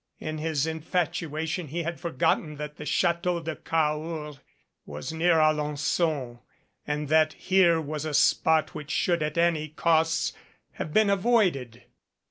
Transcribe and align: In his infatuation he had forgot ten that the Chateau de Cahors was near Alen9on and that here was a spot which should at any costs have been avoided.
In 0.17 0.39
his 0.39 0.65
infatuation 0.65 1.67
he 1.67 1.83
had 1.83 1.99
forgot 1.99 2.39
ten 2.39 2.55
that 2.55 2.77
the 2.77 2.87
Chateau 2.87 3.39
de 3.39 3.55
Cahors 3.55 4.39
was 4.83 5.13
near 5.13 5.35
Alen9on 5.35 6.39
and 6.87 7.07
that 7.09 7.33
here 7.33 7.79
was 7.79 8.03
a 8.03 8.15
spot 8.15 8.73
which 8.73 8.89
should 8.89 9.21
at 9.21 9.37
any 9.37 9.67
costs 9.67 10.33
have 10.71 10.91
been 10.91 11.11
avoided. 11.11 11.83